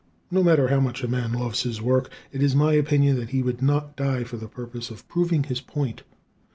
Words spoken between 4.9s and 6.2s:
proving his point.